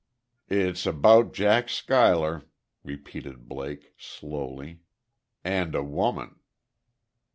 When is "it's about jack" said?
0.49-1.69